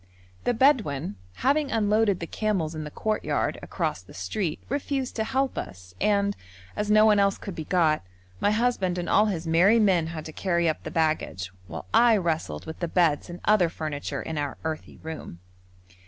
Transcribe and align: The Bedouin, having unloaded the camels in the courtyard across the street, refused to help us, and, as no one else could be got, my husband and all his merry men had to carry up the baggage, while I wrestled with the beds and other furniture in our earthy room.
The 0.45 0.55
Bedouin, 0.55 1.15
having 1.45 1.69
unloaded 1.71 2.19
the 2.21 2.25
camels 2.25 2.73
in 2.73 2.85
the 2.85 2.89
courtyard 2.89 3.59
across 3.61 4.01
the 4.01 4.15
street, 4.15 4.57
refused 4.67 5.15
to 5.17 5.23
help 5.23 5.59
us, 5.59 5.93
and, 6.01 6.35
as 6.75 6.89
no 6.89 7.05
one 7.05 7.19
else 7.19 7.37
could 7.37 7.53
be 7.53 7.65
got, 7.65 8.01
my 8.39 8.49
husband 8.49 8.97
and 8.97 9.07
all 9.07 9.27
his 9.27 9.45
merry 9.45 9.77
men 9.79 10.07
had 10.07 10.25
to 10.25 10.33
carry 10.33 10.67
up 10.67 10.81
the 10.81 10.89
baggage, 10.89 11.51
while 11.67 11.85
I 11.93 12.17
wrestled 12.17 12.65
with 12.65 12.79
the 12.79 12.87
beds 12.87 13.29
and 13.29 13.41
other 13.45 13.69
furniture 13.69 14.23
in 14.23 14.39
our 14.39 14.57
earthy 14.65 14.97
room. 15.03 15.37